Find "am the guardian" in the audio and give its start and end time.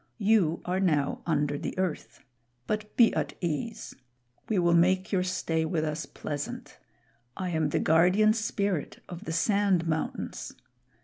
7.51-8.33